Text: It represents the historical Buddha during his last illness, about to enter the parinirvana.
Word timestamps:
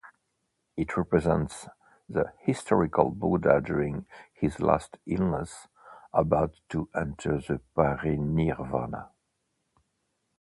It 0.77 0.97
represents 0.97 1.67
the 2.09 2.33
historical 2.39 3.11
Buddha 3.11 3.61
during 3.63 4.07
his 4.33 4.59
last 4.59 4.97
illness, 5.05 5.67
about 6.11 6.59
to 6.69 6.89
enter 6.95 7.37
the 7.37 7.61
parinirvana. 7.77 9.09